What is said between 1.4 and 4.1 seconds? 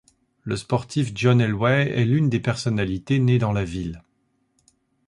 Elway est l'une des personnalités nées dans la ville.